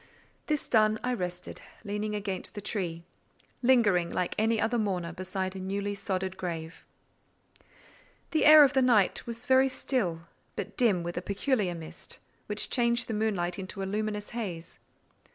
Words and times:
This 0.47 0.67
done, 0.67 0.99
I 1.03 1.13
rested, 1.13 1.61
leaning 1.83 2.15
against 2.15 2.55
the 2.55 2.59
tree; 2.61 3.03
lingering, 3.61 4.09
like 4.09 4.33
any 4.35 4.59
other 4.59 4.79
mourner, 4.79 5.13
beside 5.13 5.55
a 5.55 5.59
newly 5.59 5.93
sodded 5.93 6.37
grave. 6.37 6.83
The 8.31 8.45
air 8.45 8.63
of 8.63 8.73
the 8.73 8.81
night 8.81 9.23
was 9.27 9.45
very 9.45 9.69
still, 9.69 10.21
but 10.55 10.75
dim 10.75 11.03
with 11.03 11.17
a 11.17 11.21
peculiar 11.21 11.75
mist, 11.75 12.17
which 12.47 12.71
changed 12.71 13.09
the 13.09 13.13
moonlight 13.13 13.59
into 13.59 13.83
a 13.83 13.85
luminous 13.85 14.31
haze. 14.31 14.79